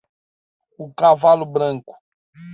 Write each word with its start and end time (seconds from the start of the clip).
O 0.83 0.91
cavalo 0.99 1.45
branco. 1.55 1.93